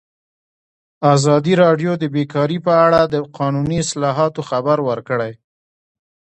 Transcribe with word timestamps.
ازادي 1.13 1.53
راډیو 1.63 1.91
د 1.97 2.03
بیکاري 2.15 2.57
په 2.65 2.73
اړه 2.85 3.01
د 3.13 3.15
قانوني 3.37 3.77
اصلاحاتو 3.85 4.41
خبر 4.49 4.77
ورکړی. 4.89 5.31